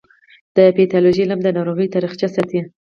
د 0.55 0.57
پیتالوژي 0.77 1.21
علم 1.25 1.39
د 1.43 1.47
ناروغیو 1.57 1.93
تاریخچه 1.95 2.27
ساتي. 2.35 2.59